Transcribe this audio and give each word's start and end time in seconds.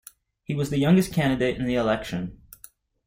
He 0.45 0.55
was 0.55 0.71
the 0.71 0.79
youngest 0.79 1.13
candidate 1.13 1.57
in 1.57 1.65
the 1.67 1.75
election. 1.75 2.41